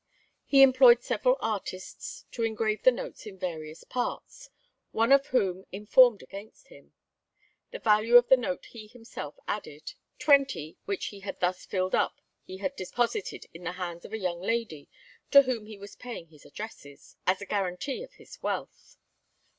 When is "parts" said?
3.83-4.49